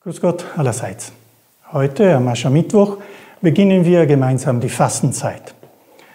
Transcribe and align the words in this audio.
Grüß 0.00 0.18
Gott 0.22 0.46
allerseits. 0.56 1.12
Heute, 1.74 2.14
am 2.14 2.26
Aschermittwoch, 2.28 2.96
beginnen 3.42 3.84
wir 3.84 4.06
gemeinsam 4.06 4.60
die 4.60 4.70
Fastenzeit. 4.70 5.54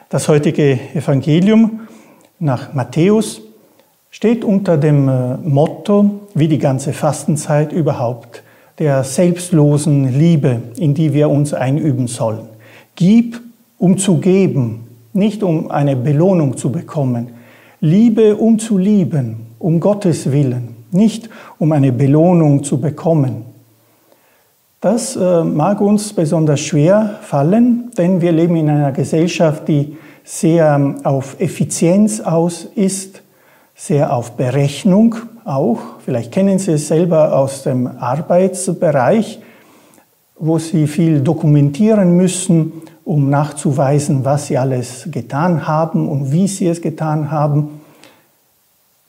Das 0.10 0.28
heutige 0.28 0.80
Evangelium 0.96 1.82
nach 2.40 2.74
Matthäus 2.74 3.42
steht 4.10 4.44
unter 4.44 4.78
dem 4.78 5.08
äh, 5.08 5.38
Motto, 5.38 6.22
wie 6.34 6.48
die 6.48 6.58
ganze 6.58 6.94
Fastenzeit 6.94 7.72
überhaupt, 7.72 8.42
der 8.80 9.04
selbstlosen 9.04 10.18
Liebe, 10.18 10.64
in 10.78 10.96
die 10.96 11.14
wir 11.14 11.30
uns 11.30 11.54
einüben 11.54 12.08
sollen. 12.08 12.50
Gib, 12.96 13.40
um 13.78 14.00
zu 14.00 14.18
geben, 14.18 14.88
nicht 15.14 15.44
um 15.44 15.72
eine 15.72 15.96
Belohnung 15.96 16.58
zu 16.58 16.72
bekommen. 16.72 17.30
Liebe, 17.80 18.36
um 18.36 18.60
zu 18.60 18.78
lieben, 18.78 19.48
um 19.60 19.80
Gottes 19.80 20.32
Willen, 20.32 20.76
nicht 20.92 21.30
um 21.60 21.72
eine 21.72 21.92
Belohnung 21.92 22.64
zu 22.64 22.80
bekommen. 22.80 23.46
Das 24.82 25.16
äh, 25.16 25.44
mag 25.44 25.80
uns 25.80 26.12
besonders 26.12 26.60
schwer 26.60 27.20
fallen, 27.22 27.92
denn 27.98 28.20
wir 28.20 28.34
leben 28.34 28.56
in 28.58 28.70
einer 28.70 28.92
Gesellschaft, 28.92 29.68
die 29.68 29.96
sehr 30.24 30.76
ähm, 30.76 31.06
auf 31.06 31.40
Effizienz 31.40 32.20
aus 32.20 32.68
ist, 32.76 33.22
sehr 33.76 34.14
auf 34.14 34.34
Berechnung 34.34 35.16
auch. 35.46 35.80
Vielleicht 36.04 36.32
kennen 36.32 36.60
Sie 36.60 36.74
es 36.74 36.88
selber 36.88 37.38
aus 37.38 37.64
dem 37.64 37.88
Arbeitsbereich, 37.88 39.40
wo 40.38 40.60
Sie 40.60 40.88
viel 40.88 41.22
dokumentieren 41.22 42.16
müssen, 42.18 42.74
um 43.06 43.30
nachzuweisen, 43.30 44.26
was 44.26 44.48
Sie 44.48 44.58
alles 44.58 45.08
getan 45.12 45.68
haben 45.68 46.08
und 46.08 46.32
wie 46.32 46.48
Sie 46.48 46.68
es 46.68 46.82
getan 46.82 47.32
haben. 47.32 47.82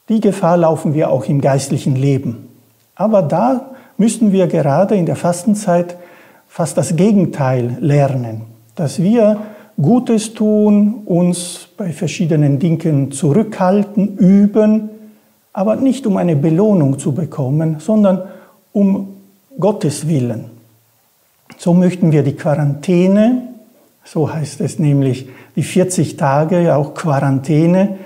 Die 0.08 0.20
Gefahr 0.20 0.56
laufen 0.56 0.94
wir 0.94 1.10
auch 1.10 1.24
im 1.26 1.40
geistlichen 1.40 1.96
Leben. 1.96 2.48
Aber 2.94 3.22
da 3.22 3.70
müssen 3.96 4.32
wir 4.32 4.46
gerade 4.46 4.96
in 4.96 5.06
der 5.06 5.16
Fastenzeit 5.16 5.96
fast 6.48 6.76
das 6.76 6.96
Gegenteil 6.96 7.78
lernen, 7.80 8.42
dass 8.74 9.02
wir 9.02 9.38
Gutes 9.80 10.34
tun, 10.34 11.02
uns 11.04 11.68
bei 11.76 11.92
verschiedenen 11.92 12.58
Dingen 12.60 13.10
zurückhalten, 13.10 14.16
üben, 14.18 14.90
aber 15.52 15.76
nicht 15.76 16.06
um 16.06 16.16
eine 16.16 16.36
Belohnung 16.36 16.98
zu 16.98 17.12
bekommen, 17.12 17.76
sondern 17.80 18.22
um 18.72 19.08
Gottes 19.58 20.06
Willen. 20.06 20.46
So 21.58 21.74
möchten 21.74 22.12
wir 22.12 22.22
die 22.22 22.34
Quarantäne, 22.34 23.53
so 24.04 24.32
heißt 24.32 24.60
es 24.60 24.78
nämlich, 24.78 25.28
die 25.56 25.62
40 25.62 26.16
Tage, 26.16 26.74
auch 26.74 26.94
Quarantäne, 26.94 27.98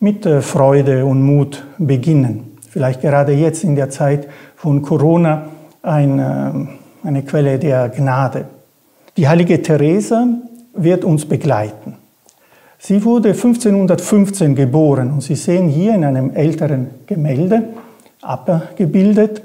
mit 0.00 0.26
Freude 0.26 1.06
und 1.06 1.22
Mut 1.22 1.64
beginnen. 1.78 2.58
Vielleicht 2.68 3.02
gerade 3.02 3.32
jetzt 3.32 3.62
in 3.62 3.76
der 3.76 3.90
Zeit 3.90 4.26
von 4.56 4.82
Corona 4.82 5.44
eine, 5.82 6.68
eine 7.04 7.22
Quelle 7.22 7.58
der 7.58 7.88
Gnade. 7.88 8.46
Die 9.16 9.28
heilige 9.28 9.62
Theresa 9.62 10.26
wird 10.74 11.04
uns 11.04 11.26
begleiten. 11.26 11.96
Sie 12.78 13.04
wurde 13.04 13.28
1515 13.28 14.56
geboren 14.56 15.12
und 15.12 15.20
Sie 15.20 15.36
sehen 15.36 15.68
hier 15.68 15.94
in 15.94 16.04
einem 16.04 16.34
älteren 16.34 16.88
Gemälde 17.06 17.62
abgebildet. 18.22 19.42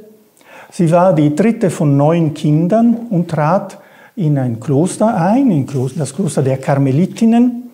Sie 0.71 0.91
war 0.91 1.13
die 1.13 1.35
dritte 1.35 1.69
von 1.69 1.97
neun 1.97 2.33
Kindern 2.33 2.97
und 3.09 3.29
trat 3.29 3.77
in 4.17 4.39
ein 4.39 4.59
Kloster 4.59 5.15
ein, 5.15 5.51
in 5.51 5.67
das 5.95 6.15
Kloster 6.15 6.41
der 6.41 6.57
Karmelitinnen. 6.57 7.69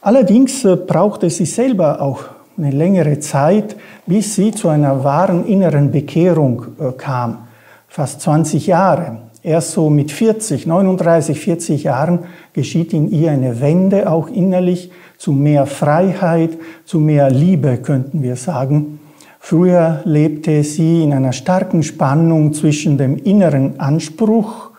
Allerdings 0.00 0.64
äh, 0.64 0.76
brauchte 0.76 1.30
sie 1.30 1.46
selber 1.46 2.02
auch 2.02 2.24
eine 2.58 2.72
längere 2.72 3.20
Zeit, 3.20 3.76
bis 4.04 4.34
sie 4.34 4.50
zu 4.50 4.68
einer 4.68 5.04
wahren 5.04 5.46
inneren 5.46 5.92
Bekehrung 5.92 6.66
äh, 6.80 6.92
kam. 6.92 7.46
Fast 7.86 8.20
20 8.22 8.66
Jahre. 8.66 9.18
Erst 9.44 9.72
so 9.72 9.88
mit 9.88 10.10
40, 10.10 10.66
39, 10.66 11.38
40 11.38 11.84
Jahren 11.84 12.20
geschieht 12.52 12.92
in 12.92 13.08
ihr 13.10 13.30
eine 13.30 13.60
Wende, 13.60 14.10
auch 14.10 14.28
innerlich, 14.28 14.90
zu 15.16 15.30
mehr 15.30 15.66
Freiheit, 15.66 16.58
zu 16.84 16.98
mehr 16.98 17.30
Liebe, 17.30 17.76
könnten 17.76 18.22
wir 18.22 18.34
sagen. 18.34 18.98
Früher 19.38 20.00
lebte 20.04 20.64
sie 20.64 21.04
in 21.04 21.12
einer 21.12 21.32
starken 21.32 21.84
Spannung 21.84 22.52
zwischen 22.52 22.98
dem 22.98 23.16
inneren 23.16 23.78
Anspruch 23.78 24.73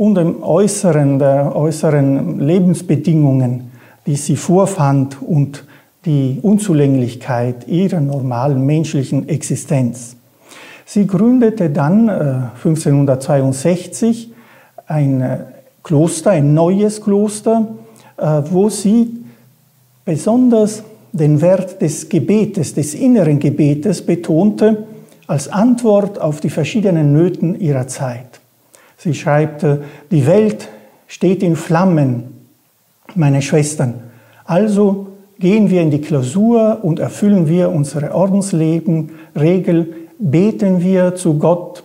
und 0.00 0.14
dem 0.14 0.42
äußeren, 0.42 1.18
der 1.18 1.54
äußeren 1.54 2.40
Lebensbedingungen, 2.40 3.70
die 4.06 4.16
sie 4.16 4.36
vorfand 4.36 5.20
und 5.20 5.66
die 6.06 6.38
Unzulänglichkeit 6.40 7.68
ihrer 7.68 8.00
normalen 8.00 8.64
menschlichen 8.64 9.28
Existenz. 9.28 10.16
Sie 10.86 11.06
gründete 11.06 11.68
dann 11.68 12.08
1562 12.08 14.30
äh, 14.30 14.32
ein 14.90 15.20
äh, 15.20 15.38
Kloster, 15.82 16.30
ein 16.30 16.54
neues 16.54 17.02
Kloster, 17.02 17.68
äh, 18.16 18.40
wo 18.50 18.70
sie 18.70 19.18
besonders 20.06 20.82
den 21.12 21.42
Wert 21.42 21.82
des 21.82 22.08
Gebetes, 22.08 22.72
des 22.72 22.94
inneren 22.94 23.38
Gebetes 23.38 24.00
betonte, 24.00 24.86
als 25.26 25.48
Antwort 25.48 26.18
auf 26.18 26.40
die 26.40 26.48
verschiedenen 26.48 27.12
Nöten 27.12 27.60
ihrer 27.60 27.86
Zeit. 27.86 28.39
Sie 29.02 29.14
schreibt, 29.14 29.64
die 30.10 30.26
Welt 30.26 30.68
steht 31.06 31.42
in 31.42 31.56
Flammen, 31.56 32.24
meine 33.14 33.40
Schwestern. 33.40 33.94
Also 34.44 35.06
gehen 35.38 35.70
wir 35.70 35.80
in 35.80 35.90
die 35.90 36.02
Klausur 36.02 36.80
und 36.82 36.98
erfüllen 36.98 37.48
wir 37.48 37.70
unsere 37.70 38.14
Ordensleben, 38.14 39.12
Regel 39.34 39.94
beten 40.18 40.82
wir 40.82 41.14
zu 41.14 41.38
Gott 41.38 41.82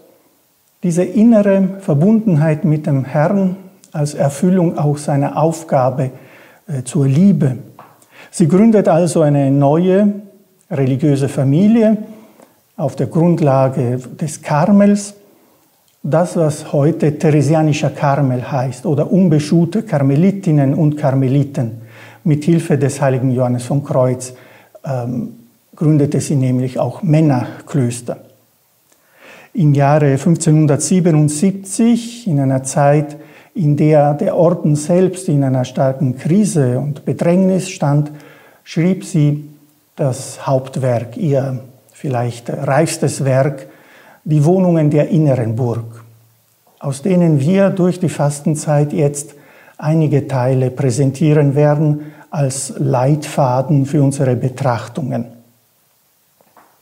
diese 0.83 1.05
innere 1.05 1.77
Verbundenheit 1.79 2.65
mit 2.65 2.85
dem 2.85 3.05
Herrn 3.05 3.55
als 3.93 4.13
Erfüllung 4.13 4.77
auch 4.77 4.97
seiner 4.97 5.37
Aufgabe 5.41 6.11
äh, 6.67 6.83
zur 6.83 7.07
Liebe. 7.07 7.59
Sie 8.29 8.49
gründet 8.49 8.89
also 8.89 9.21
eine 9.21 9.51
neue 9.51 10.15
religiöse 10.69 11.29
Familie 11.29 11.95
auf 12.75 12.97
der 12.97 13.07
Grundlage 13.07 13.99
des 14.19 14.41
Karmels, 14.41 15.13
das, 16.05 16.37
was 16.37 16.71
heute 16.71 17.17
Theresianischer 17.17 17.89
Karmel 17.89 18.51
heißt 18.51 18.85
oder 18.85 19.11
unbeschuhte 19.11 19.81
Karmelitinnen 19.81 20.75
und 20.75 20.97
Karmeliten. 20.97 21.81
Mit 22.23 22.43
Hilfe 22.43 22.77
des 22.77 23.01
heiligen 23.01 23.31
Johannes 23.31 23.63
von 23.63 23.83
Kreuz 23.83 24.35
ähm, 24.85 25.33
gründete 25.75 26.21
sie 26.21 26.35
nämlich 26.35 26.77
auch 26.79 27.01
Männerklöster. 27.01 28.17
Im 29.53 29.73
Jahre 29.73 30.11
1577, 30.11 32.27
in 32.27 32.39
einer 32.39 32.61
Zeit, 32.63 33.17
in 33.55 33.75
der 33.75 34.13
der 34.13 34.35
Orden 34.35 34.75
selbst 34.75 35.27
in 35.27 35.43
einer 35.43 35.65
starken 35.65 36.19
Krise 36.19 36.77
und 36.77 37.03
Bedrängnis 37.05 37.69
stand, 37.69 38.11
schrieb 38.63 39.03
sie 39.05 39.49
das 39.95 40.45
Hauptwerk, 40.45 41.17
ihr 41.17 41.61
vielleicht 41.93 42.51
reifstes 42.51 43.25
Werk, 43.25 43.69
die 44.25 44.43
Wohnungen 44.43 44.89
der 44.89 45.09
inneren 45.09 45.55
Burg, 45.55 46.03
aus 46.79 47.01
denen 47.03 47.39
wir 47.39 47.69
durch 47.69 47.99
die 47.99 48.09
Fastenzeit 48.09 48.91
jetzt 48.91 49.35
einige 49.77 50.27
Teile 50.27 50.71
präsentieren 50.71 51.55
werden 51.55 52.11
als 52.31 52.73
Leitfaden 52.77 53.85
für 53.85 54.01
unsere 54.03 54.35
Betrachtungen. 54.35 55.25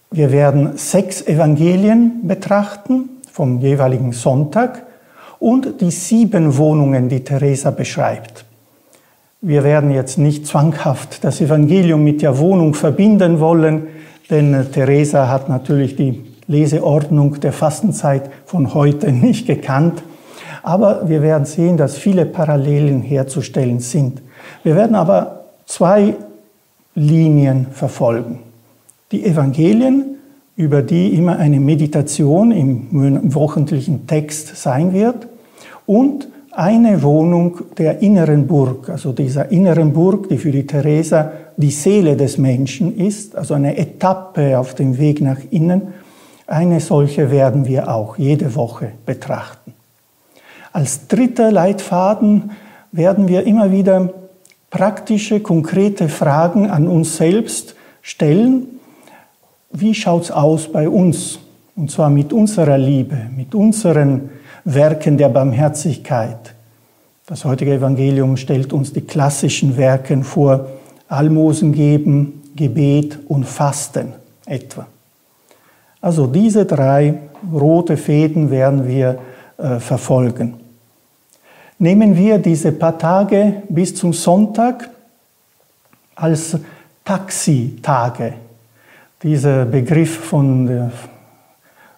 Wir 0.09 0.31
werden 0.31 0.77
sechs 0.77 1.21
Evangelien 1.21 2.25
betrachten 2.27 3.09
vom 3.31 3.59
jeweiligen 3.59 4.13
Sonntag 4.13 4.83
und 5.39 5.81
die 5.81 5.91
sieben 5.91 6.55
Wohnungen, 6.57 7.09
die 7.09 7.23
Teresa 7.23 7.71
beschreibt. 7.71 8.45
Wir 9.41 9.65
werden 9.65 9.91
jetzt 9.91 10.17
nicht 10.17 10.47
zwanghaft 10.47 11.23
das 11.25 11.41
Evangelium 11.41 12.03
mit 12.03 12.21
der 12.21 12.37
Wohnung 12.37 12.73
verbinden 12.73 13.41
wollen, 13.41 13.87
denn 14.29 14.67
Teresa 14.71 15.27
hat 15.27 15.49
natürlich 15.49 15.97
die 15.97 16.32
Leseordnung 16.47 17.39
der 17.39 17.53
Fastenzeit 17.53 18.29
von 18.45 18.73
heute 18.73 19.11
nicht 19.11 19.47
gekannt. 19.47 20.03
Aber 20.61 21.09
wir 21.09 21.21
werden 21.21 21.45
sehen, 21.45 21.77
dass 21.77 21.97
viele 21.97 22.25
Parallelen 22.25 23.01
herzustellen 23.01 23.79
sind. 23.79 24.21
Wir 24.63 24.75
werden 24.75 24.95
aber 24.95 25.45
zwei 25.65 26.15
Linien 26.95 27.67
verfolgen 27.71 28.39
die 29.13 29.23
Evangelien, 29.25 30.17
über 30.55 30.81
die 30.81 31.13
immer 31.13 31.37
eine 31.37 31.59
Meditation 31.59 32.51
im 32.51 33.33
wöchentlichen 33.33 34.07
Text 34.07 34.57
sein 34.57 34.91
wird, 34.91 35.27
und 35.85 36.27
eine 36.51 37.01
Wohnung 37.03 37.61
der 37.77 38.01
inneren 38.01 38.47
Burg, 38.47 38.89
also 38.89 39.11
dieser 39.11 39.51
inneren 39.51 39.93
Burg, 39.93 40.29
die 40.29 40.37
für 40.37 40.51
die 40.51 40.67
Theresa 40.67 41.31
die 41.57 41.71
Seele 41.71 42.15
des 42.15 42.37
Menschen 42.37 42.95
ist, 42.95 43.35
also 43.35 43.53
eine 43.53 43.77
Etappe 43.77 44.57
auf 44.59 44.73
dem 44.75 44.97
Weg 44.97 45.21
nach 45.21 45.39
innen. 45.51 45.93
Eine 46.47 46.79
solche 46.79 47.31
werden 47.31 47.65
wir 47.65 47.89
auch 47.93 48.17
jede 48.17 48.55
Woche 48.55 48.91
betrachten. 49.05 49.73
Als 50.71 51.07
dritter 51.07 51.51
Leitfaden 51.51 52.51
werden 52.91 53.27
wir 53.27 53.45
immer 53.45 53.71
wieder 53.71 54.09
praktische, 54.69 55.39
konkrete 55.39 56.09
Fragen 56.09 56.69
an 56.69 56.87
uns 56.87 57.17
selbst 57.17 57.75
stellen. 58.01 58.79
Wie 59.71 59.93
schaut 59.93 60.23
es 60.23 60.31
aus 60.31 60.71
bei 60.71 60.89
uns? 60.89 61.39
Und 61.75 61.91
zwar 61.91 62.09
mit 62.09 62.33
unserer 62.33 62.77
Liebe, 62.77 63.17
mit 63.35 63.55
unseren 63.55 64.29
Werken 64.63 65.17
der 65.17 65.29
Barmherzigkeit. 65.29 66.53
Das 67.25 67.45
heutige 67.45 67.73
Evangelium 67.73 68.35
stellt 68.37 68.73
uns 68.73 68.93
die 68.93 69.01
klassischen 69.01 69.77
Werken 69.77 70.23
vor, 70.23 70.67
Almosen 71.07 71.71
geben, 71.71 72.41
Gebet 72.55 73.19
und 73.27 73.45
Fasten 73.45 74.13
etwa. 74.45 74.87
Also 76.03 76.27
diese 76.27 76.65
drei 76.65 77.13
rote 77.53 77.95
Fäden 77.95 78.51
werden 78.51 78.85
wir 78.89 79.19
äh, 79.57 79.79
verfolgen. 79.79 80.55
Nehmen 81.79 82.17
wir 82.17 82.39
diese 82.39 82.73
paar 82.73 82.97
Tage 82.97 83.63
bis 83.69 83.95
zum 83.95 84.11
Sonntag 84.11 84.89
als 86.13 86.57
Taxitage. 87.05 88.33
Dieser 89.23 89.63
Begriff 89.63 90.13
von 90.13 90.67
der, 90.67 90.91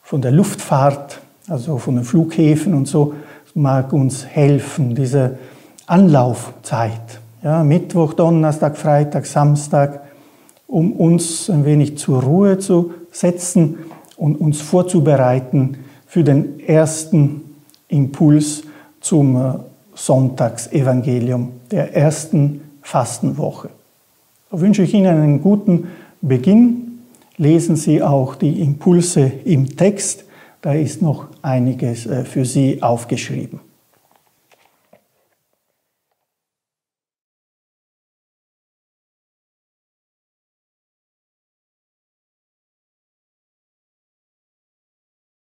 von 0.04 0.22
der 0.22 0.32
Luftfahrt, 0.32 1.20
also 1.48 1.80
von 1.80 1.96
den 1.96 2.04
Flughäfen 2.04 2.76
und 2.76 2.88
so, 2.88 3.16
mag 3.56 3.92
uns 3.92 4.24
helfen, 4.24 4.94
diese 4.94 5.40
Anlaufzeit. 5.88 7.20
Ja, 7.42 7.64
Mittwoch, 7.64 8.14
Donnerstag, 8.14 8.78
Freitag, 8.78 9.26
Samstag, 9.26 10.02
um 10.68 10.92
uns 10.94 11.50
ein 11.50 11.66
wenig 11.66 11.98
zur 11.98 12.22
Ruhe 12.22 12.60
zu 12.60 12.94
setzen 13.12 13.78
und 14.18 14.36
uns 14.40 14.62
vorzubereiten 14.62 15.78
für 16.08 16.24
den 16.24 16.60
ersten 16.60 17.42
Impuls 17.88 18.64
zum 19.02 19.36
äh, 19.36 19.54
Sonntagsevangelium 19.94 21.52
der 21.72 21.96
ersten 21.96 22.62
Fastenwoche. 22.82 23.70
So 24.52 24.62
wünsche 24.62 24.84
ich 24.84 24.94
Ihnen 24.94 25.22
einen 25.22 25.42
guten 25.42 25.88
Beginn. 26.22 27.00
Lesen 27.38 27.76
Sie 27.76 28.02
auch 28.02 28.36
die 28.36 28.62
Impulse 28.62 29.32
im 29.44 29.76
Text. 29.76 30.26
Da 30.62 30.74
ist 30.74 31.02
noch 31.02 31.28
einiges 31.42 32.06
äh, 32.06 32.24
für 32.24 32.46
Sie 32.46 32.82
aufgeschrieben. 32.82 33.60